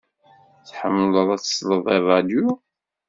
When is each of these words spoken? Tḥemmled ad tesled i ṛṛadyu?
Tḥemmled 0.67 1.27
ad 1.35 1.39
tesled 1.41 1.85
i 1.95 1.97
ṛṛadyu? 2.01 2.47